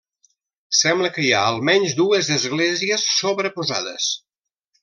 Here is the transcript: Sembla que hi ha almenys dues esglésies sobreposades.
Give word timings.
Sembla 0.77 1.11
que 1.17 1.25
hi 1.25 1.29
ha 1.35 1.43
almenys 1.51 1.93
dues 2.01 2.31
esglésies 2.39 3.07
sobreposades. 3.21 4.13